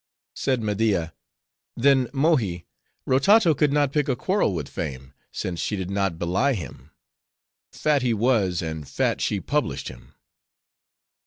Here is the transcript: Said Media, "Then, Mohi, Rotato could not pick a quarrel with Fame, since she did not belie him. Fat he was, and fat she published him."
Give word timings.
Said 0.35 0.63
Media, 0.63 1.13
"Then, 1.77 2.09
Mohi, 2.11 2.65
Rotato 3.05 3.53
could 3.55 3.71
not 3.71 3.91
pick 3.93 4.09
a 4.09 4.15
quarrel 4.15 4.51
with 4.55 4.67
Fame, 4.67 5.13
since 5.31 5.59
she 5.59 5.75
did 5.75 5.91
not 5.91 6.17
belie 6.17 6.53
him. 6.55 6.89
Fat 7.71 8.01
he 8.01 8.11
was, 8.11 8.63
and 8.63 8.89
fat 8.89 9.21
she 9.21 9.39
published 9.39 9.89
him." 9.89 10.15